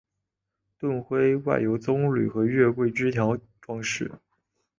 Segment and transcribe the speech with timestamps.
[0.79, 4.11] 盾徽外由棕榈和月桂枝条装饰。